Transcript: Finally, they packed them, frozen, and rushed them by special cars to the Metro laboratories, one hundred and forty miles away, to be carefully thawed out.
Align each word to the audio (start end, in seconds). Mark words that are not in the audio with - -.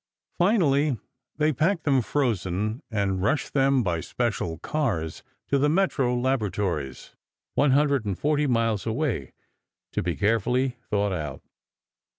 Finally, 0.39 0.97
they 1.37 1.53
packed 1.53 1.83
them, 1.83 2.01
frozen, 2.01 2.81
and 2.89 3.21
rushed 3.21 3.53
them 3.53 3.83
by 3.83 3.99
special 3.99 4.57
cars 4.57 5.21
to 5.47 5.59
the 5.59 5.69
Metro 5.69 6.15
laboratories, 6.17 7.15
one 7.53 7.69
hundred 7.69 8.03
and 8.03 8.17
forty 8.17 8.47
miles 8.47 8.87
away, 8.87 9.31
to 9.91 10.01
be 10.01 10.15
carefully 10.15 10.69
thawed 10.89 11.13
out. 11.13 11.43